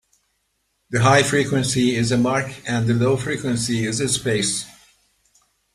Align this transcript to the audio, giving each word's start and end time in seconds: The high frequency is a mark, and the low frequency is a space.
The 0.89 1.01
high 1.03 1.21
frequency 1.21 1.95
is 1.95 2.11
a 2.11 2.17
mark, 2.17 2.55
and 2.67 2.87
the 2.87 2.95
low 2.95 3.17
frequency 3.17 3.85
is 3.85 3.99
a 3.99 4.09
space. 4.09 4.65